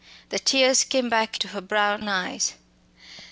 [0.29, 2.53] The tears came back to her brown eyes.